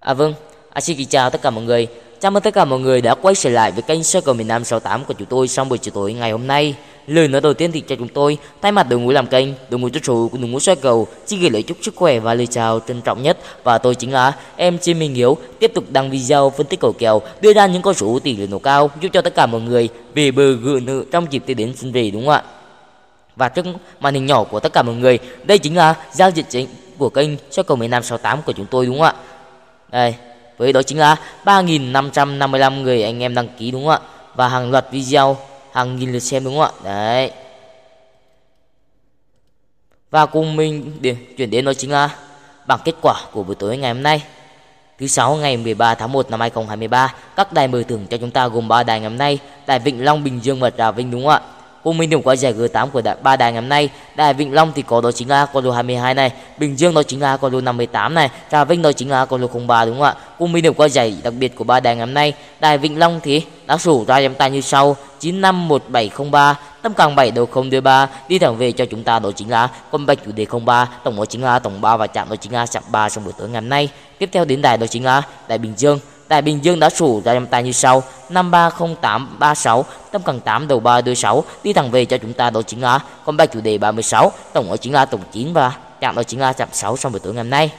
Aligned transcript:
À 0.00 0.14
vâng, 0.14 0.34
à, 0.70 0.80
xin 0.80 0.96
kính 0.96 1.08
chào 1.08 1.30
tất 1.30 1.42
cả 1.42 1.50
mọi 1.50 1.64
người. 1.64 1.86
Chào 2.20 2.30
mừng 2.30 2.42
tất 2.42 2.54
cả 2.54 2.64
mọi 2.64 2.78
người 2.78 3.00
đã 3.00 3.14
quay 3.14 3.34
trở 3.34 3.50
lại 3.50 3.72
với 3.72 3.82
kênh 3.82 4.02
Circle 4.02 4.20
cầu 4.20 4.34
miền 4.34 4.48
Nam 4.48 4.64
68 4.64 5.04
của 5.04 5.14
chúng 5.14 5.28
tôi 5.28 5.48
trong 5.48 5.68
buổi 5.68 5.78
chiều 5.78 5.92
tối 5.94 6.12
ngày 6.12 6.30
hôm 6.30 6.46
nay. 6.46 6.74
Lời 7.06 7.28
nói 7.28 7.40
đầu 7.40 7.54
tiên 7.54 7.72
thì 7.72 7.80
cho 7.80 7.96
chúng 7.96 8.08
tôi 8.08 8.38
thay 8.62 8.72
mặt 8.72 8.86
đội 8.88 9.00
ngũ 9.00 9.10
làm 9.10 9.26
kênh, 9.26 9.48
đội 9.70 9.80
ngũ 9.80 9.88
chủ 9.88 10.28
của 10.28 10.38
đội 10.38 10.48
ngũ 10.48 10.60
xoay 10.60 10.76
cầu 10.76 11.06
xin 11.26 11.40
gửi 11.40 11.50
lời 11.50 11.62
chúc 11.62 11.76
sức 11.82 11.96
khỏe 11.96 12.18
và 12.18 12.34
lời 12.34 12.46
chào 12.46 12.80
trân 12.88 13.00
trọng 13.00 13.22
nhất 13.22 13.38
và 13.64 13.78
tôi 13.78 13.94
chính 13.94 14.12
là 14.12 14.32
em 14.56 14.78
Chi 14.78 14.94
Minh 14.94 15.14
Hiếu 15.14 15.36
tiếp 15.58 15.72
tục 15.74 15.84
đăng 15.90 16.10
video 16.10 16.50
phân 16.50 16.66
tích 16.66 16.80
cầu 16.80 16.92
kèo 16.98 17.22
đưa 17.40 17.52
ra 17.52 17.66
những 17.66 17.82
con 17.82 17.94
số 17.94 18.18
tỷ 18.18 18.36
lệ 18.36 18.46
nổ 18.46 18.58
cao 18.58 18.90
giúp 19.00 19.08
cho 19.12 19.22
tất 19.22 19.34
cả 19.34 19.46
mọi 19.46 19.60
người 19.60 19.88
về 20.14 20.30
bờ 20.30 20.52
gự 20.52 20.80
nữ 20.82 21.04
trong 21.12 21.26
dịp 21.30 21.42
Tết 21.46 21.56
đến 21.56 21.76
xuân 21.76 21.92
về 21.92 22.10
đúng 22.10 22.26
không 22.26 22.34
ạ? 22.34 22.42
Và 23.36 23.48
trước 23.48 23.66
màn 24.00 24.14
hình 24.14 24.26
nhỏ 24.26 24.44
của 24.44 24.60
tất 24.60 24.72
cả 24.72 24.82
mọi 24.82 24.94
người, 24.94 25.18
đây 25.44 25.58
chính 25.58 25.76
là 25.76 25.94
giao 26.12 26.30
dịch 26.30 26.46
chính 26.48 26.68
của 26.98 27.08
kênh 27.08 27.28
xoay 27.50 27.64
cầu 27.64 27.76
miền 27.76 27.90
Nam 27.90 28.02
68 28.02 28.42
của 28.42 28.52
chúng 28.52 28.66
tôi 28.66 28.86
đúng 28.86 28.98
không 28.98 29.06
ạ? 29.06 29.14
Đây, 29.92 30.14
với 30.58 30.72
đó 30.72 30.82
chính 30.82 30.98
là 30.98 31.16
3.555 31.44 32.82
người 32.82 33.02
anh 33.02 33.22
em 33.22 33.34
đăng 33.34 33.48
ký 33.58 33.70
đúng 33.70 33.86
không 33.86 33.92
ạ? 33.92 34.00
Và 34.34 34.48
hàng 34.48 34.70
loạt 34.70 34.86
video, 34.90 35.36
hàng 35.72 35.96
nghìn 35.96 36.12
lượt 36.12 36.18
xem 36.18 36.44
đúng 36.44 36.58
không 36.58 36.62
ạ? 36.62 36.80
Đấy. 36.84 37.30
Và 40.10 40.26
cùng 40.26 40.56
mình 40.56 40.96
để 41.00 41.16
chuyển 41.36 41.50
đến 41.50 41.64
đó 41.64 41.72
chính 41.72 41.90
là 41.90 42.10
bảng 42.66 42.80
kết 42.84 42.94
quả 43.02 43.14
của 43.32 43.42
buổi 43.42 43.54
tối 43.54 43.76
ngày 43.76 43.94
hôm 43.94 44.02
nay. 44.02 44.22
Thứ 44.98 45.06
sáu 45.06 45.36
ngày 45.36 45.56
13 45.56 45.94
tháng 45.94 46.12
1 46.12 46.30
năm 46.30 46.40
2023, 46.40 47.14
các 47.36 47.52
đài 47.52 47.68
mở 47.68 47.82
thưởng 47.88 48.06
cho 48.10 48.16
chúng 48.16 48.30
ta 48.30 48.48
gồm 48.48 48.68
3 48.68 48.82
đài 48.82 49.00
ngày 49.00 49.10
hôm 49.10 49.18
nay, 49.18 49.38
đài 49.66 49.78
vịnh 49.78 50.04
Long, 50.04 50.24
Bình 50.24 50.40
Dương 50.42 50.60
và 50.60 50.70
Trà 50.70 50.90
Vinh 50.90 51.10
đúng 51.10 51.22
không 51.22 51.30
ạ? 51.32 51.40
Cùng 51.88 51.98
minh 51.98 52.10
điểm 52.10 52.22
qua 52.22 52.36
giải 52.36 52.54
G8 52.54 52.88
của 52.90 53.00
đại, 53.00 53.16
ba 53.22 53.36
đài 53.36 53.52
ngày 53.52 53.62
hôm 53.62 53.68
nay. 53.68 53.88
Đài 54.14 54.34
Vịnh 54.34 54.52
Long 54.54 54.72
thì 54.74 54.82
có 54.82 55.00
đó 55.00 55.12
chính 55.12 55.28
là 55.28 55.46
con 55.46 55.64
lô 55.64 55.70
22 55.70 56.14
này, 56.14 56.32
Bình 56.58 56.78
Dương 56.78 56.94
đó 56.94 57.02
chính 57.02 57.20
là 57.20 57.36
con 57.36 57.52
lô 57.52 57.60
58 57.60 58.14
này, 58.14 58.30
Trà 58.50 58.64
Vinh 58.64 58.82
đó 58.82 58.92
chính 58.92 59.10
là 59.10 59.24
con 59.24 59.40
lô 59.40 59.48
03 59.66 59.84
đúng 59.84 59.94
không 59.94 60.02
ạ? 60.02 60.14
Cùng 60.38 60.52
minh 60.52 60.62
điểm 60.62 60.74
qua 60.74 60.88
giải 60.88 61.16
đặc 61.22 61.34
biệt 61.38 61.56
của 61.56 61.64
ba 61.64 61.80
đài 61.80 61.96
ngày 61.96 62.06
hôm 62.06 62.14
nay. 62.14 62.32
Đài 62.60 62.78
Vịnh 62.78 62.98
Long 62.98 63.20
thì 63.22 63.42
đã 63.66 63.78
sổ 63.78 64.04
ra 64.08 64.20
chúng 64.22 64.34
ta 64.34 64.48
như 64.48 64.60
sau: 64.60 64.96
951703, 65.20 66.54
tâm 66.82 66.92
càng 66.94 67.16
7 67.16 67.30
đầu 67.30 67.48
023, 67.54 68.08
đi 68.28 68.38
thẳng 68.38 68.56
về 68.56 68.72
cho 68.72 68.84
chúng 68.84 69.04
ta 69.04 69.18
đó 69.18 69.30
chính 69.36 69.50
là 69.50 69.68
con 69.90 70.06
bạch 70.06 70.18
chủ 70.24 70.32
đề 70.32 70.46
03, 70.64 70.88
tổng 71.04 71.16
đó 71.16 71.24
chính 71.24 71.44
là 71.44 71.58
tổng 71.58 71.80
3 71.80 71.96
và 71.96 72.06
chạm 72.06 72.28
đó 72.28 72.36
chính 72.36 72.52
là 72.52 72.66
chạm 72.66 72.82
3 72.90 73.08
trong 73.08 73.24
buổi 73.24 73.32
tối 73.38 73.48
ngày 73.48 73.62
hôm 73.62 73.68
nay. 73.68 73.88
Tiếp 74.18 74.28
theo 74.32 74.44
đến 74.44 74.62
đài 74.62 74.76
đó 74.76 74.86
chính 74.86 75.04
là 75.04 75.22
đài 75.48 75.58
Bình 75.58 75.74
Dương 75.76 75.98
Tại 76.28 76.42
Bình 76.42 76.64
Dương 76.64 76.80
đã 76.80 76.90
sủ 76.90 77.22
ra 77.24 77.34
trong 77.34 77.46
tay 77.46 77.62
như 77.62 77.72
sau. 77.72 78.02
530836 78.28 79.84
Tâm 80.10 80.22
cần 80.22 80.40
8 80.40 80.68
đầu 80.68 80.80
3 80.80 81.00
đuôi 81.00 81.14
6 81.14 81.44
Đi 81.62 81.72
thẳng 81.72 81.90
về 81.90 82.04
cho 82.04 82.18
chúng 82.18 82.32
ta 82.32 82.50
đó 82.50 82.62
chính 82.62 82.80
là 82.82 83.00
Con 83.24 83.36
bài 83.36 83.46
chủ 83.46 83.60
đề 83.60 83.78
36 83.78 84.32
Tổng 84.52 84.70
ở 84.70 84.76
chính 84.76 84.92
là 84.92 85.04
tổng 85.04 85.20
9 85.32 85.52
và 85.52 85.72
chạm 86.00 86.14
đó 86.14 86.22
chính 86.22 86.40
là 86.40 86.52
chạm 86.52 86.68
6 86.72 86.96
trong 86.96 87.12
buổi 87.12 87.20
tối 87.20 87.34
ngày 87.34 87.44
hôm 87.44 87.50
nay. 87.50 87.70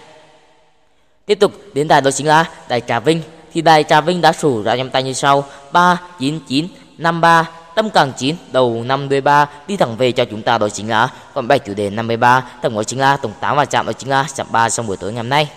Tiếp 1.25 1.39
tục, 1.39 1.51
đến 1.73 1.87
đài 1.87 2.01
đó 2.01 2.11
chính 2.11 2.27
là 2.27 2.45
đài 2.67 2.81
Trà 2.81 2.99
Vinh. 2.99 3.21
Thì 3.53 3.61
đài 3.61 3.83
Trà 3.83 4.01
Vinh 4.01 4.21
đã 4.21 4.33
sủ 4.33 4.63
ra 4.63 4.77
trong 4.77 4.89
tay 4.89 5.03
như 5.03 5.13
sau. 5.13 5.43
39953 5.71 7.49
Tâm 7.75 7.89
càng 7.89 8.11
9 8.17 8.35
đầu 8.51 8.83
53 8.83 9.49
Đi 9.67 9.77
thẳng 9.77 9.95
về 9.95 10.11
cho 10.11 10.25
chúng 10.25 10.41
ta 10.41 10.57
đó 10.57 10.69
chính 10.69 10.89
là 10.89 11.09
Con 11.33 11.47
bài 11.47 11.59
chủ 11.59 11.73
đề 11.73 11.89
53 11.89 12.43
Tổng 12.61 12.75
đó 12.75 12.83
chính 12.83 12.99
là 12.99 13.17
tổng 13.17 13.33
8 13.39 13.57
và 13.57 13.65
chạm 13.65 13.85
đó 13.85 13.91
chính 13.93 14.09
là 14.09 14.25
chạm 14.35 14.47
3 14.51 14.69
trong 14.69 14.87
buổi 14.87 14.97
tối 14.97 15.11
ngày 15.11 15.23
hôm 15.23 15.29
nay. 15.29 15.47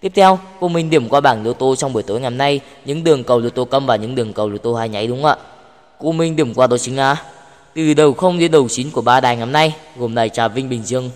Tiếp 0.00 0.12
theo, 0.14 0.38
cô 0.60 0.68
mình 0.68 0.90
điểm 0.90 1.08
qua 1.08 1.20
bảng 1.20 1.44
lô 1.44 1.52
tô 1.52 1.76
trong 1.76 1.92
buổi 1.92 2.02
tối 2.02 2.20
ngày 2.20 2.30
hôm 2.30 2.38
nay, 2.38 2.60
những 2.84 3.04
đường 3.04 3.24
cầu 3.24 3.38
lô 3.38 3.50
tô 3.50 3.64
câm 3.64 3.86
và 3.86 3.96
những 3.96 4.14
đường 4.14 4.32
cầu 4.32 4.48
lô 4.48 4.58
tô 4.58 4.74
hai 4.74 4.88
nháy 4.88 5.06
đúng 5.06 5.22
không 5.22 5.30
ạ? 5.30 5.36
cô 5.98 6.12
mình 6.12 6.36
điểm 6.36 6.54
qua 6.54 6.66
đó 6.66 6.78
chính 6.78 6.96
là 6.96 7.16
từ 7.74 7.94
đầu 7.94 8.12
0 8.12 8.38
đến 8.38 8.50
đầu 8.50 8.68
9 8.68 8.90
của 8.90 9.00
ba 9.00 9.20
đài 9.20 9.36
ngày 9.36 9.44
hôm 9.44 9.52
nay, 9.52 9.74
gồm 9.96 10.14
đài 10.14 10.28
Trà 10.28 10.48
Vinh, 10.48 10.68
Bình 10.68 10.82
Dương 10.82 11.10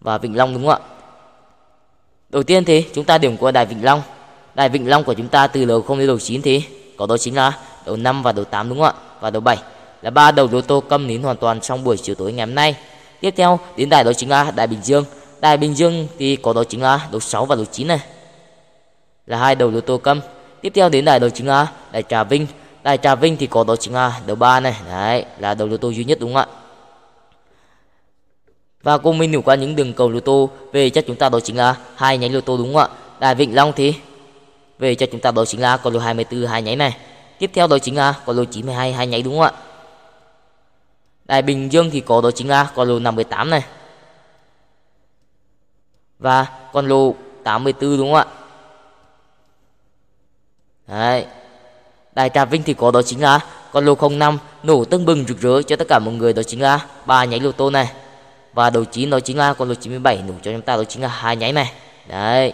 và 0.00 0.18
Vĩnh 0.18 0.36
Long 0.36 0.54
đúng 0.54 0.62
không 0.62 0.72
ạ? 0.72 0.78
Đầu 2.30 2.42
tiên 2.42 2.64
thì 2.64 2.84
chúng 2.94 3.04
ta 3.04 3.18
điểm 3.18 3.36
qua 3.36 3.50
đài 3.52 3.66
Vĩnh 3.66 3.84
Long. 3.84 4.02
Đài 4.54 4.68
Vĩnh 4.68 4.88
Long 4.88 5.04
của 5.04 5.14
chúng 5.14 5.28
ta 5.28 5.46
từ 5.46 5.64
đầu 5.64 5.82
0 5.82 5.98
đến 5.98 6.06
đầu 6.06 6.18
9 6.18 6.42
thì 6.42 6.62
có 6.96 7.06
đó 7.06 7.18
chính 7.18 7.36
là 7.36 7.58
đầu 7.86 7.96
5 7.96 8.22
và 8.22 8.32
đầu 8.32 8.44
8 8.44 8.68
đúng 8.68 8.78
không 8.78 8.86
ạ? 8.86 8.92
Và 9.20 9.30
đầu 9.30 9.40
7 9.40 9.58
là 10.02 10.10
ba 10.10 10.30
đầu 10.30 10.48
lô 10.52 10.60
tô 10.60 10.80
câm 10.80 11.06
nín 11.06 11.22
hoàn 11.22 11.36
toàn 11.36 11.60
trong 11.60 11.84
buổi 11.84 11.96
chiều 11.96 12.14
tối 12.14 12.32
ngày 12.32 12.46
hôm 12.46 12.54
nay. 12.54 12.76
Tiếp 13.20 13.34
theo 13.36 13.58
đến 13.76 13.88
đài 13.88 14.04
đó 14.04 14.12
chính 14.12 14.28
là 14.28 14.50
đài 14.50 14.66
Bình 14.66 14.80
Dương 14.82 15.04
Đài 15.40 15.56
Bình 15.56 15.74
Dương 15.74 16.08
thì 16.18 16.36
có 16.36 16.52
đó 16.52 16.64
chính 16.64 16.82
là 16.82 17.08
đầu 17.10 17.20
6 17.20 17.44
và 17.46 17.56
đầu 17.56 17.64
9 17.64 17.86
này. 17.86 18.00
Là 19.26 19.38
hai 19.38 19.54
đầu 19.54 19.70
lô 19.70 19.80
tô 19.80 19.98
câm. 19.98 20.20
Tiếp 20.62 20.72
theo 20.74 20.88
đến 20.88 21.04
đài 21.04 21.20
đầu 21.20 21.30
chính 21.30 21.46
là 21.46 21.66
đài 21.92 22.02
Trà 22.02 22.24
Vinh. 22.24 22.46
Đài 22.82 22.98
Trà 22.98 23.14
Vinh 23.14 23.36
thì 23.36 23.46
có 23.46 23.64
đó 23.64 23.76
chính 23.76 23.94
là 23.94 24.20
đầu 24.26 24.36
3 24.36 24.60
này. 24.60 24.76
Đấy, 24.88 25.24
là 25.38 25.54
đầu 25.54 25.68
lô 25.68 25.76
tô 25.76 25.90
duy 25.90 26.04
nhất 26.04 26.18
đúng 26.20 26.34
không 26.34 26.42
ạ? 26.42 26.56
Và 28.82 28.98
cùng 28.98 29.18
mình 29.18 29.30
hiểu 29.30 29.42
qua 29.42 29.54
những 29.54 29.76
đường 29.76 29.92
cầu 29.92 30.10
lô 30.10 30.20
tô, 30.20 30.50
Về 30.72 30.90
cho 30.90 31.00
chúng 31.06 31.16
ta 31.16 31.28
đó 31.28 31.40
chính 31.40 31.56
là 31.56 31.76
hai 31.94 32.18
nhánh 32.18 32.34
lô 32.34 32.40
tô 32.40 32.56
đúng 32.56 32.74
không 32.74 32.82
ạ? 32.82 32.88
Đài 33.20 33.34
Vịnh 33.34 33.54
Long 33.54 33.72
thì 33.76 33.94
về 34.78 34.94
cho 34.94 35.06
chúng 35.12 35.20
ta 35.20 35.30
đó 35.30 35.44
chính 35.44 35.60
là 35.60 35.76
con 35.76 35.92
lô 35.92 36.00
24 36.00 36.46
hai 36.46 36.62
nháy 36.62 36.76
này. 36.76 36.96
Tiếp 37.38 37.50
theo 37.54 37.66
đó 37.66 37.78
chính 37.78 37.96
là 37.96 38.14
con 38.26 38.36
lô 38.36 38.44
92 38.44 38.92
hai 38.92 39.06
nháy 39.06 39.22
đúng 39.22 39.34
không 39.34 39.42
ạ? 39.42 39.52
Đài 41.24 41.42
Bình 41.42 41.72
Dương 41.72 41.90
thì 41.90 42.00
có 42.00 42.20
đó 42.20 42.30
chính 42.30 42.48
là 42.48 42.68
con 42.74 42.88
lô 42.88 42.98
58 42.98 43.50
này 43.50 43.62
và 46.20 46.46
con 46.72 46.88
lô 46.88 47.14
84 47.44 47.98
đúng 47.98 48.12
không 48.12 48.14
ạ? 48.14 48.24
Đấy. 50.86 51.26
Đài 52.12 52.28
Trà 52.28 52.44
Vinh 52.44 52.62
thì 52.62 52.74
có, 52.74 52.90
đó 52.90 53.02
chính 53.02 53.22
là 53.22 53.40
con 53.72 53.84
lô 53.84 54.08
05 54.08 54.38
nổ 54.62 54.84
tưng 54.84 55.04
bừng 55.04 55.24
rực 55.28 55.40
rỡ 55.40 55.62
cho 55.62 55.76
tất 55.76 55.88
cả 55.88 55.98
mọi 55.98 56.14
người, 56.14 56.32
đó 56.32 56.42
chính 56.42 56.62
là 56.62 56.86
ba 57.06 57.24
nháy 57.24 57.40
lô 57.40 57.52
tô 57.52 57.70
này. 57.70 57.92
Và 58.52 58.70
đầu 58.70 58.84
9 58.84 59.10
đó 59.10 59.20
chính 59.20 59.38
là 59.38 59.54
con 59.54 59.68
lô 59.68 59.74
97 59.74 60.22
nổ 60.28 60.34
cho 60.42 60.52
chúng 60.52 60.62
ta, 60.62 60.76
đó 60.76 60.84
chính 60.84 61.02
là 61.02 61.08
hai 61.08 61.36
nháy 61.36 61.52
này. 61.52 61.72
Đấy. 62.08 62.52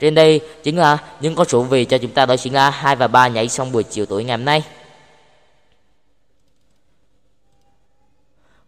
Trên 0.00 0.14
đây 0.14 0.40
chính 0.62 0.78
là 0.78 0.98
những 1.20 1.34
con 1.34 1.48
số 1.48 1.62
về 1.62 1.84
cho 1.84 1.98
chúng 1.98 2.10
ta, 2.10 2.26
đó 2.26 2.36
chính 2.36 2.54
là 2.54 2.70
hai 2.70 2.96
và 2.96 3.08
ba 3.08 3.28
nháy 3.28 3.48
xong 3.48 3.72
buổi 3.72 3.82
chiều 3.82 4.06
tối 4.06 4.24
ngày 4.24 4.36
hôm 4.36 4.44
nay. 4.44 4.62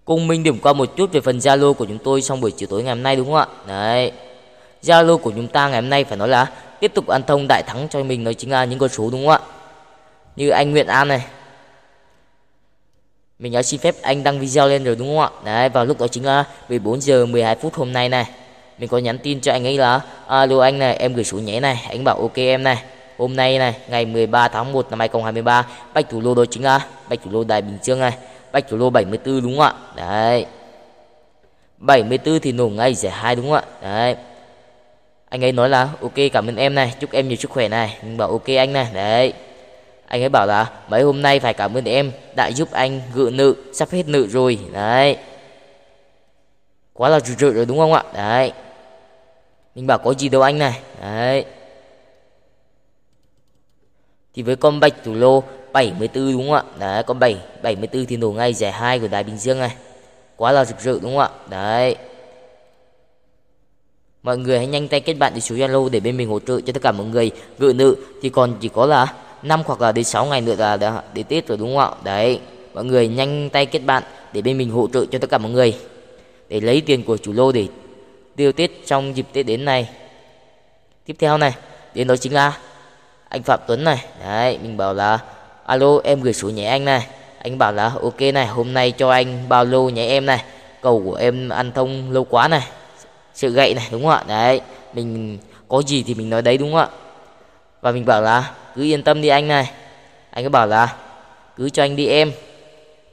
Cùng 0.05 0.27
mình 0.27 0.43
điểm 0.43 0.59
qua 0.59 0.73
một 0.73 0.97
chút 0.97 1.13
về 1.13 1.21
phần 1.21 1.39
Zalo 1.39 1.73
của 1.73 1.87
chúng 1.87 1.99
tôi 1.99 2.23
trong 2.23 2.41
buổi 2.41 2.51
chiều 2.51 2.69
tối 2.71 2.83
ngày 2.83 2.95
hôm 2.95 3.03
nay 3.03 3.17
đúng 3.17 3.27
không 3.27 3.35
ạ? 3.35 3.47
Đấy. 3.67 4.13
Zalo 4.83 5.19
của 5.19 5.31
chúng 5.31 5.49
ta 5.49 5.69
ngày 5.69 5.81
hôm 5.81 5.91
nay 5.91 6.05
phải 6.05 6.19
nói 6.19 6.29
là 6.29 6.47
tiếp 6.81 6.93
tục 6.95 7.07
ăn 7.07 7.23
thông 7.27 7.47
đại 7.49 7.63
thắng 7.67 7.89
cho 7.91 8.03
mình 8.03 8.25
nói 8.25 8.35
chính 8.35 8.51
là 8.51 8.65
những 8.65 8.79
con 8.79 8.89
số 8.89 9.11
đúng 9.11 9.27
không 9.27 9.33
ạ? 9.33 9.41
Như 10.37 10.49
anh 10.49 10.71
Nguyễn 10.71 10.87
An 10.87 11.09
này. 11.09 11.25
Mình 13.39 13.53
đã 13.53 13.63
xin 13.63 13.81
phép 13.81 13.95
anh 14.03 14.23
đăng 14.23 14.41
video 14.41 14.69
lên 14.69 14.85
rồi 14.85 14.97
đúng 14.97 15.09
không 15.09 15.19
ạ? 15.19 15.31
Đấy, 15.45 15.69
vào 15.69 15.85
lúc 15.85 16.01
đó 16.01 16.09
chính 16.09 16.25
là 16.25 16.45
14 16.69 17.01
giờ 17.01 17.27
12 17.27 17.57
phút 17.57 17.75
hôm 17.75 17.93
nay 17.93 18.09
này. 18.09 18.27
Mình 18.79 18.89
có 18.89 18.99
nhắn 18.99 19.19
tin 19.19 19.41
cho 19.41 19.53
anh 19.53 19.67
ấy 19.67 19.79
là 19.79 19.95
à, 19.95 20.01
Alo 20.27 20.61
anh 20.61 20.79
này, 20.79 20.97
em 20.97 21.15
gửi 21.15 21.25
số 21.25 21.39
nhé 21.39 21.61
này. 21.61 21.87
Anh 21.89 22.05
bảo 22.05 22.19
ok 22.21 22.37
em 22.37 22.63
này. 22.63 22.83
Hôm 23.19 23.37
nay 23.37 23.59
này, 23.59 23.75
ngày 23.89 24.05
13 24.05 24.49
tháng 24.49 24.73
1 24.73 24.91
năm 24.91 24.99
2023, 24.99 25.67
bạch 25.95 26.11
thủ 26.11 26.21
lô 26.21 26.35
đó 26.35 26.45
chính 26.51 26.65
là 26.65 26.87
bạch 27.09 27.19
thủ 27.25 27.31
lô 27.31 27.45
Đài 27.45 27.63
Bình 27.63 27.79
Dương 27.83 28.01
này 28.01 28.13
bạch 28.53 28.69
thủ 28.69 28.77
lô 28.77 28.91
74 28.91 29.43
đúng 29.43 29.59
không 29.59 29.65
ạ? 29.65 29.75
Đấy. 29.97 30.47
74 31.79 32.41
thì 32.41 32.53
nổ 32.53 32.69
ngay 32.69 32.95
giải 32.95 33.13
hai 33.13 33.37
đúng 33.37 33.45
không 33.45 33.55
ạ? 33.55 33.65
Đấy. 33.83 34.17
Anh 35.29 35.45
ấy 35.45 35.53
nói 35.53 35.69
là, 35.69 35.89
ok, 36.01 36.15
cảm 36.33 36.47
ơn 36.47 36.57
em 36.57 36.75
này, 36.75 36.95
chúc 37.01 37.13
em 37.13 37.29
nhiều 37.29 37.37
sức 37.37 37.51
khỏe 37.51 37.69
này. 37.69 37.99
Mình 38.03 38.17
bảo, 38.17 38.31
ok 38.31 38.47
anh 38.47 38.73
này. 38.73 38.89
Đấy. 38.95 39.33
Anh 40.07 40.23
ấy 40.23 40.29
bảo 40.29 40.47
là, 40.47 40.71
mấy 40.89 41.03
hôm 41.03 41.23
nay 41.23 41.41
phải 41.41 41.55
cảm 41.55 41.77
ơn 41.77 41.85
em, 41.85 42.13
đã 42.35 42.51
giúp 42.51 42.69
anh 42.73 43.01
gự 43.15 43.31
nợ 43.33 43.53
sắp 43.73 43.91
hết 43.91 44.09
nợ 44.09 44.27
rồi. 44.27 44.59
Đấy. 44.73 45.17
Quá 46.93 47.09
là 47.09 47.21
rụt 47.21 47.39
rỡ 47.39 47.51
rồi 47.51 47.67
đúng 47.67 47.79
không 47.79 47.93
ạ? 47.93 48.03
Đấy. 48.15 48.53
Mình 49.75 49.87
bảo, 49.87 49.99
có 49.99 50.15
gì 50.15 50.29
đâu 50.29 50.43
anh 50.43 50.59
này. 50.59 50.81
Đấy. 51.01 51.45
Thì 54.35 54.43
với 54.43 54.57
con 54.57 54.81
bạch 54.81 54.95
thủ 55.05 55.15
lô 55.15 55.43
74 55.73 56.33
đúng 56.33 56.49
không 56.49 56.53
ạ? 56.53 56.63
Đấy 56.79 57.03
con 57.03 57.19
7 57.19 57.37
74 57.63 58.07
thì 58.07 58.17
nổ 58.17 58.31
ngay 58.31 58.55
giải 58.55 58.73
hai 58.73 58.99
của 58.99 59.09
Đài 59.09 59.25
Bình 59.25 59.39
Dương 59.39 59.59
này. 59.59 59.75
Quá 60.37 60.53
là 60.53 60.65
rực 60.65 60.81
rỡ 60.81 60.93
đúng 60.93 61.17
không 61.17 61.19
ạ? 61.19 61.29
Đấy. 61.51 61.97
Mọi 64.23 64.39
người 64.39 64.59
hãy 64.59 64.67
nhanh 64.67 64.89
tay 64.89 65.01
kết 65.01 65.15
bạn 65.15 65.33
để 65.35 65.41
số 65.41 65.55
Zalo 65.55 65.89
để 65.89 66.01
bên 66.01 66.17
mình 66.17 66.29
hỗ 66.29 66.39
trợ 66.41 66.61
cho 66.61 66.73
tất 66.73 66.83
cả 66.83 66.93
mọi 66.93 67.07
người. 67.07 67.31
Gửi 67.59 67.75
nữ 67.75 67.97
thì 68.23 68.29
còn 68.29 68.55
chỉ 68.61 68.69
có 68.69 68.87
là 68.87 69.15
5 69.43 69.63
hoặc 69.67 69.81
là 69.81 69.93
đến 69.93 70.05
6 70.05 70.27
ngày 70.27 70.41
nữa 70.41 70.55
là 70.59 70.77
đã 70.77 71.03
đến 71.15 71.27
Tết 71.27 71.47
rồi 71.47 71.59
đúng 71.59 71.77
không 71.77 71.79
ạ? 71.79 71.91
Đấy. 72.05 72.41
Mọi 72.75 72.85
người 72.85 73.09
nhanh 73.09 73.51
tay 73.51 73.67
kết 73.67 73.79
bạn 73.79 74.03
để 74.33 74.43
bên 74.43 74.59
mình 74.59 74.71
hỗ 74.71 74.89
trợ 74.93 75.07
cho 75.07 75.19
tất 75.19 75.31
cả 75.31 75.39
mọi 75.39 75.53
người. 75.53 75.79
Để 76.49 76.61
lấy 76.61 76.81
tiền 76.81 77.05
của 77.05 77.17
chủ 77.17 77.33
lô 77.33 77.53
để 77.53 77.67
tiêu 78.37 78.53
Tết 78.53 78.71
trong 78.87 79.17
dịp 79.17 79.27
Tết 79.33 79.47
đến 79.47 79.65
này. 79.65 79.89
Tiếp 81.05 81.17
theo 81.19 81.39
này, 81.39 81.55
đến 81.95 82.07
đó 82.07 82.17
chính 82.17 82.35
là 82.35 82.59
anh 83.29 83.43
Phạm 83.43 83.61
Tuấn 83.67 83.85
này. 83.85 84.05
Đấy, 84.21 84.59
mình 84.63 84.77
bảo 84.77 84.95
là 84.95 85.19
alo, 85.67 86.01
em 86.05 86.21
gửi 86.21 86.33
số 86.33 86.51
nhé 86.51 86.65
anh 86.65 86.85
này. 86.85 87.07
Anh 87.39 87.59
bảo 87.59 87.73
là, 87.73 87.93
ok 88.03 88.21
này, 88.21 88.47
hôm 88.47 88.75
nay 88.75 88.91
cho 88.91 89.11
anh 89.11 89.49
bao 89.49 89.65
lô 89.65 89.89
nhé 89.89 90.07
em 90.07 90.27
này. 90.27 90.45
Cầu 90.81 91.03
của 91.05 91.15
em 91.15 91.49
ăn 91.49 91.73
thông 91.73 92.13
lâu 92.13 92.25
quá 92.25 92.49
này. 92.49 92.63
Sự 93.35 93.51
gậy 93.51 93.75
này, 93.75 93.89
đúng 93.91 94.03
không 94.03 94.11
ạ? 94.11 94.25
Đấy, 94.29 94.61
mình 94.93 95.39
có 95.69 95.83
gì 95.83 96.03
thì 96.03 96.15
mình 96.15 96.31
nói 96.31 96.43
đấy, 96.43 96.59
đúng 96.59 96.73
không 96.73 96.81
ạ? 96.81 96.89
Và 97.81 97.91
mình 97.91 98.05
bảo 98.05 98.23
là, 98.23 98.51
cứ 98.77 98.83
yên 98.83 99.03
tâm 99.03 99.23
đi 99.23 99.29
anh 99.29 99.49
này. 99.49 99.71
Anh 100.31 100.45
ấy 100.45 100.49
bảo 100.49 100.67
là, 100.67 100.97
cứ 101.57 101.71
cho 101.71 101.83
anh 101.83 101.97
đi 101.97 102.07
em. 102.07 102.33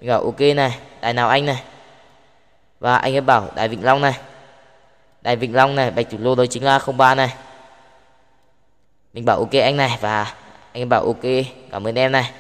Mình 0.01 0.10
bảo, 0.10 0.24
ok 0.24 0.40
này, 0.40 0.75
đài 1.01 1.13
nào 1.13 1.30
anh 1.30 1.46
này? 1.46 1.63
Và 2.80 2.98
anh 2.98 3.16
ấy 3.16 3.22
bảo, 3.22 3.48
đài 3.56 3.68
vĩnh 3.68 3.84
long 3.84 4.01
này. 4.01 4.13
Đài 5.22 5.36
vĩnh 5.36 5.56
long 5.56 5.75
này, 5.75 5.92
bạch 5.92 6.10
thủ 6.12 6.18
lô 6.22 6.36
đó 6.36 6.46
chính 6.46 6.63
là 6.63 6.80
03 6.98 7.16
này. 7.16 7.34
Mình 9.13 9.25
bảo, 9.25 9.38
ok 9.38 9.54
anh 9.54 9.78
này. 9.78 9.98
Và 10.01 10.24
anh 10.74 10.81
ấy 10.81 10.86
bảo, 10.86 11.06
ok, 11.06 11.46
cảm 11.72 11.88
ơn 11.88 11.96
em 11.96 12.12
này 12.12 12.31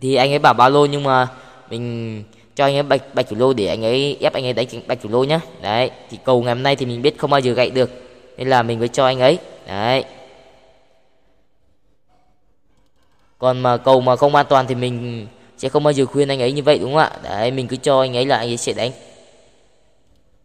thì 0.00 0.14
anh 0.14 0.32
ấy 0.32 0.38
bảo 0.38 0.54
ba 0.54 0.68
lô 0.68 0.86
nhưng 0.86 1.02
mà 1.02 1.28
mình 1.70 2.24
cho 2.56 2.64
anh 2.64 2.76
ấy 2.76 2.82
bạch 2.82 3.14
bạch 3.14 3.28
chủ 3.30 3.36
lô 3.36 3.52
để 3.52 3.66
anh 3.66 3.84
ấy 3.84 4.16
ép 4.20 4.32
anh 4.32 4.44
ấy 4.44 4.52
đánh 4.52 4.66
bạch 4.86 4.98
chủ 5.02 5.08
lô 5.08 5.24
nhá. 5.24 5.40
Đấy, 5.62 5.90
thì 6.10 6.18
cầu 6.24 6.42
ngày 6.42 6.54
hôm 6.54 6.62
nay 6.62 6.76
thì 6.76 6.86
mình 6.86 7.02
biết 7.02 7.18
không 7.18 7.30
bao 7.30 7.40
giờ 7.40 7.52
gậy 7.52 7.70
được. 7.70 7.90
Nên 8.36 8.48
là 8.48 8.62
mình 8.62 8.78
mới 8.78 8.88
cho 8.88 9.06
anh 9.06 9.20
ấy. 9.20 9.38
Đấy. 9.66 10.04
Còn 13.38 13.60
mà 13.60 13.76
cầu 13.76 14.00
mà 14.00 14.16
không 14.16 14.34
an 14.34 14.46
toàn 14.48 14.66
thì 14.66 14.74
mình 14.74 15.26
sẽ 15.58 15.68
không 15.68 15.82
bao 15.82 15.92
giờ 15.92 16.06
khuyên 16.06 16.28
anh 16.28 16.42
ấy 16.42 16.52
như 16.52 16.62
vậy, 16.62 16.78
đúng 16.78 16.94
không 16.94 17.02
ạ? 17.02 17.10
Đấy, 17.22 17.50
mình 17.50 17.68
cứ 17.68 17.76
cho 17.76 18.00
anh 18.00 18.16
ấy 18.16 18.26
là 18.26 18.36
anh 18.36 18.48
ấy 18.48 18.56
sẽ 18.56 18.72
đánh. 18.72 18.90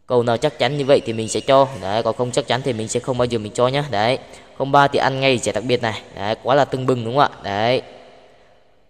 Cầu 0.07 0.23
nào 0.23 0.37
chắc 0.37 0.59
chắn 0.59 0.77
như 0.77 0.85
vậy 0.85 1.01
thì 1.05 1.13
mình 1.13 1.29
sẽ 1.29 1.39
cho. 1.39 1.67
Đấy, 1.81 2.03
còn 2.03 2.15
không 2.15 2.31
chắc 2.31 2.47
chắn 2.47 2.61
thì 2.63 2.73
mình 2.73 2.87
sẽ 2.87 2.99
không 2.99 3.17
bao 3.17 3.25
giờ 3.25 3.39
mình 3.39 3.51
cho 3.51 3.67
nhá. 3.67 3.85
Đấy, 3.91 4.17
không 4.57 4.71
ba 4.71 4.87
thì 4.87 4.99
ăn 4.99 5.19
ngay 5.19 5.37
trẻ 5.37 5.51
đặc 5.51 5.63
biệt 5.63 5.81
này. 5.81 6.01
Đấy, 6.15 6.35
quá 6.43 6.55
là 6.55 6.65
tưng 6.65 6.85
bừng, 6.85 7.05
đúng 7.05 7.17
không 7.17 7.31
ạ? 7.33 7.39
Đấy 7.43 7.81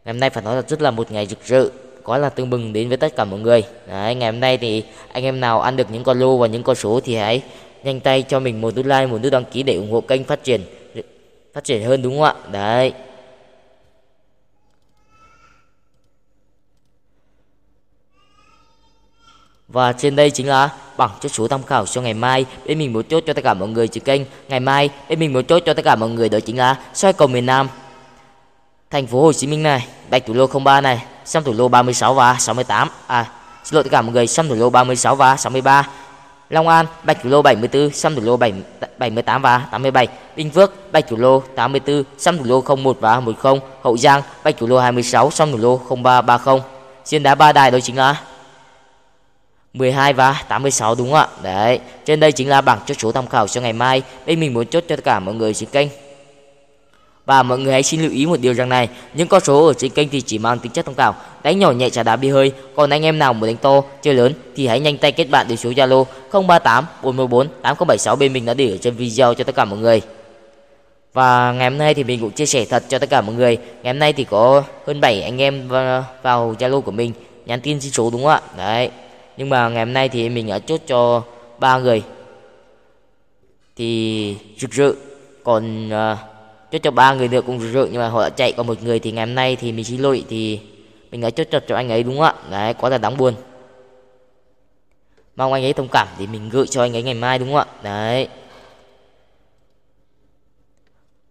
ngày 0.05 0.13
hôm 0.13 0.19
nay 0.19 0.29
phải 0.29 0.44
nói 0.44 0.55
là 0.55 0.61
rất 0.61 0.81
là 0.81 0.91
một 0.91 1.11
ngày 1.11 1.27
rực 1.27 1.45
rỡ 1.45 1.69
có 2.03 2.17
là 2.17 2.29
tương 2.29 2.50
bừng 2.50 2.73
đến 2.73 2.88
với 2.88 2.97
tất 2.97 3.15
cả 3.15 3.25
mọi 3.25 3.39
người 3.39 3.63
đấy, 3.88 4.15
ngày 4.15 4.31
hôm 4.31 4.39
nay 4.39 4.57
thì 4.57 4.83
anh 5.11 5.23
em 5.23 5.39
nào 5.39 5.61
ăn 5.61 5.75
được 5.75 5.91
những 5.91 6.03
con 6.03 6.19
lô 6.19 6.38
và 6.38 6.47
những 6.47 6.63
con 6.63 6.75
số 6.75 7.00
thì 7.03 7.15
hãy 7.15 7.44
nhanh 7.83 8.00
tay 8.00 8.23
cho 8.27 8.39
mình 8.39 8.61
một 8.61 8.75
nút 8.75 8.85
like, 8.85 9.05
một 9.05 9.19
nút 9.23 9.31
đăng 9.31 9.45
ký 9.45 9.63
để 9.63 9.75
ủng 9.75 9.91
hộ 9.91 10.01
kênh 10.01 10.23
phát 10.23 10.44
triển 10.44 10.61
phát 11.53 11.63
triển 11.63 11.83
hơn, 11.83 12.01
đúng 12.01 12.19
không 12.19 12.23
ạ 12.23 12.35
đấy 12.51 12.94
Và 19.67 19.94
trên 19.94 20.15
đây 20.15 20.31
chính 20.31 20.47
là 20.47 20.69
bảng 20.97 21.09
chốt 21.21 21.29
số 21.29 21.47
tham 21.47 21.63
khảo 21.63 21.85
cho 21.85 22.01
ngày 22.01 22.13
mai. 22.13 22.45
Bên 22.65 22.77
mình 22.77 22.94
muốn 22.94 23.03
chốt 23.03 23.23
cho 23.27 23.33
tất 23.33 23.44
cả 23.44 23.53
mọi 23.53 23.69
người 23.69 23.88
trên 23.88 24.03
kênh. 24.03 24.21
Ngày 24.50 24.59
mai, 24.59 24.89
bên 25.09 25.19
mình 25.19 25.33
muốn 25.33 25.45
chốt 25.45 25.63
cho 25.65 25.73
tất 25.73 25.85
cả 25.85 25.95
mọi 25.95 26.09
người 26.09 26.29
đó 26.29 26.39
chính 26.39 26.57
là 26.57 26.79
soi 26.94 27.13
cầu 27.13 27.27
miền 27.27 27.45
Nam. 27.45 27.67
Thành 28.93 29.07
phố 29.07 29.21
Hồ 29.21 29.33
Chí 29.33 29.47
Minh 29.47 29.63
này, 29.63 29.87
bạch 30.09 30.25
thủ 30.25 30.33
lô 30.33 30.47
03 30.47 30.81
này, 30.81 31.05
xăm 31.25 31.43
thủ 31.43 31.53
lô 31.53 31.67
36 31.67 32.13
và 32.13 32.35
68. 32.39 32.89
À, 33.07 33.25
xin 33.63 33.75
lỗi 33.75 33.83
tất 33.83 33.89
cả 33.91 34.01
mọi 34.01 34.13
người, 34.13 34.27
xăm 34.27 34.47
thủ 34.47 34.55
lô 34.55 34.69
36 34.69 35.15
và 35.15 35.37
63. 35.37 35.87
Long 36.49 36.67
An, 36.67 36.85
bạch 37.03 37.23
thủ 37.23 37.29
lô 37.29 37.41
74, 37.41 37.89
xăm 37.89 38.15
thủ 38.15 38.21
lô 38.21 38.37
7, 38.37 38.53
78 38.97 39.41
và 39.41 39.67
87. 39.71 40.07
Bình 40.35 40.49
Phước, 40.49 40.91
bạch 40.91 41.07
thủ 41.07 41.17
lô 41.17 41.39
84, 41.39 42.03
xăm 42.17 42.37
thủ 42.37 42.43
lô 42.43 42.75
01 42.75 42.97
và 42.99 43.19
10. 43.19 43.35
Hậu 43.83 43.97
Giang, 43.97 44.21
bạch 44.43 44.57
thủ 44.57 44.67
lô 44.67 44.79
26, 44.79 45.31
xăm 45.31 45.51
thủ 45.51 45.57
lô 45.57 45.77
0330. 45.77 46.59
xuyên 47.05 47.23
đá 47.23 47.35
ba 47.35 47.51
đài 47.51 47.71
đó 47.71 47.79
chính 47.79 47.97
là 47.97 48.21
12 49.73 50.13
và 50.13 50.43
86 50.47 50.95
đúng 50.95 51.11
không 51.11 51.19
ạ? 51.19 51.27
Đấy, 51.43 51.79
trên 52.05 52.19
đây 52.19 52.31
chính 52.31 52.49
là 52.49 52.61
bảng 52.61 52.79
chốt 52.85 52.97
số 52.99 53.11
tham 53.11 53.27
khảo 53.27 53.47
cho 53.47 53.61
ngày 53.61 53.73
mai. 53.73 54.01
Đây 54.25 54.35
mình 54.35 54.53
muốn 54.53 54.65
chốt 54.65 54.83
cho 54.89 54.95
tất 54.95 55.03
cả 55.03 55.19
mọi 55.19 55.35
người 55.35 55.53
trên 55.53 55.69
kênh. 55.69 55.87
Và 57.25 57.43
mọi 57.43 57.59
người 57.59 57.73
hãy 57.73 57.83
xin 57.83 58.01
lưu 58.01 58.11
ý 58.11 58.25
một 58.25 58.39
điều 58.39 58.53
rằng 58.53 58.69
này, 58.69 58.89
những 59.13 59.27
con 59.27 59.41
số 59.41 59.67
ở 59.67 59.73
trên 59.73 59.91
kênh 59.91 60.09
thì 60.09 60.21
chỉ 60.21 60.37
mang 60.37 60.59
tính 60.59 60.71
chất 60.71 60.85
tham 60.85 60.95
khảo, 60.95 61.15
đánh 61.43 61.59
nhỏ 61.59 61.71
nhẹ 61.71 61.89
trả 61.89 62.03
đá 62.03 62.15
bi 62.15 62.29
hơi. 62.29 62.51
Còn 62.75 62.89
anh 62.89 63.05
em 63.05 63.19
nào 63.19 63.33
muốn 63.33 63.47
đánh 63.47 63.57
to, 63.57 63.81
chơi 64.01 64.13
lớn 64.13 64.33
thì 64.55 64.67
hãy 64.67 64.79
nhanh 64.79 64.97
tay 64.97 65.11
kết 65.11 65.25
bạn 65.25 65.47
đến 65.47 65.57
số 65.57 65.69
Zalo 65.69 66.05
038 66.31 66.85
414 67.03 67.47
8076 67.47 68.15
bên 68.15 68.33
mình 68.33 68.45
đã 68.45 68.53
để 68.53 68.71
ở 68.71 68.77
trên 68.77 68.95
video 68.95 69.33
cho 69.33 69.43
tất 69.43 69.55
cả 69.55 69.65
mọi 69.65 69.79
người. 69.79 70.01
Và 71.13 71.51
ngày 71.51 71.69
hôm 71.69 71.77
nay 71.77 71.93
thì 71.93 72.03
mình 72.03 72.19
cũng 72.19 72.31
chia 72.31 72.45
sẻ 72.45 72.65
thật 72.65 72.83
cho 72.89 72.99
tất 72.99 73.09
cả 73.09 73.21
mọi 73.21 73.35
người. 73.35 73.57
Ngày 73.83 73.93
hôm 73.93 73.99
nay 73.99 74.13
thì 74.13 74.23
có 74.23 74.63
hơn 74.87 75.01
7 75.01 75.21
anh 75.21 75.41
em 75.41 75.67
vào 76.21 76.55
Zalo 76.59 76.81
của 76.81 76.91
mình 76.91 77.11
nhắn 77.45 77.61
tin 77.61 77.81
xin 77.81 77.91
số 77.91 78.09
đúng 78.11 78.23
không 78.23 78.31
ạ? 78.31 78.41
Đấy, 78.57 78.89
nhưng 79.37 79.49
mà 79.49 79.69
ngày 79.69 79.85
hôm 79.85 79.93
nay 79.93 80.09
thì 80.09 80.29
mình 80.29 80.47
đã 80.47 80.59
chốt 80.59 80.81
cho 80.87 81.23
ba 81.59 81.77
người 81.77 82.03
thì 83.75 84.35
rực 84.57 84.71
rỡ 84.71 84.91
còn 85.43 85.87
uh, 85.87 86.17
chốt 86.73 86.79
cho 86.83 86.91
ba 86.91 87.13
người 87.13 87.27
nữa 87.27 87.41
cũng 87.41 87.59
rực 87.59 87.73
rỡ 87.73 87.87
nhưng 87.91 88.01
mà 88.01 88.09
họ 88.09 88.23
đã 88.23 88.29
chạy. 88.29 88.51
Còn 88.51 88.67
một 88.67 88.83
người 88.83 88.99
thì 88.99 89.11
ngày 89.11 89.25
hôm 89.25 89.35
nay 89.35 89.55
thì 89.55 89.71
mình 89.71 89.85
xin 89.85 90.01
lỗi 90.01 90.23
thì 90.29 90.59
mình 91.11 91.21
đã 91.21 91.29
chốt 91.29 91.47
chặt 91.51 91.63
cho 91.67 91.75
anh 91.75 91.89
ấy 91.89 92.03
đúng 92.03 92.17
không 92.17 92.25
ạ? 92.25 92.33
Đấy 92.51 92.73
quá 92.73 92.89
là 92.89 92.97
đáng 92.97 93.17
buồn. 93.17 93.33
Mong 95.35 95.53
anh 95.53 95.63
ấy 95.63 95.73
thông 95.73 95.87
cảm 95.91 96.07
thì 96.17 96.27
mình 96.27 96.49
gửi 96.49 96.67
cho 96.67 96.81
anh 96.81 96.95
ấy 96.95 97.03
ngày 97.03 97.13
mai 97.13 97.39
đúng 97.39 97.47
không 97.53 97.57
ạ? 97.57 97.65
Đấy. 97.83 98.27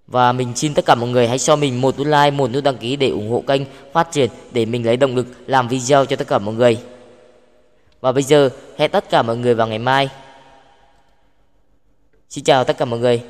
Và 0.07 0.33
mình 0.33 0.53
xin 0.57 0.75
tất 0.75 0.85
cả 0.85 0.95
mọi 0.95 1.09
người 1.09 1.29
hãy 1.29 1.39
cho 1.39 1.57
mình 1.57 1.81
một 1.81 1.99
nút 1.99 2.07
like, 2.07 2.31
một 2.31 2.51
nút 2.53 2.65
đăng 2.65 2.77
ký 2.77 2.97
để 2.97 3.09
ủng 3.09 3.31
hộ 3.31 3.45
kênh 3.47 3.63
phát 3.93 4.13
triển 4.13 4.31
để 4.53 4.65
mình 4.65 4.87
lấy 4.87 4.97
động 4.97 5.17
lực 5.17 5.27
làm 5.47 5.69
video 5.69 6.05
cho 6.05 6.17
tất 6.17 6.29
cả 6.29 6.39
mọi 6.39 6.55
người. 6.55 6.79
Và 8.01 8.13
bây 8.13 8.23
giờ 8.23 8.51
hẹn 8.79 8.91
tất 8.91 9.11
cả 9.11 9.23
mọi 9.23 9.37
người 9.37 9.55
vào 9.55 9.67
ngày 9.67 9.79
mai. 9.79 10.09
Xin 12.29 12.45
chào 12.45 12.65
tất 12.65 12.79
cả 12.79 12.85
mọi 12.85 13.01
người. 13.01 13.23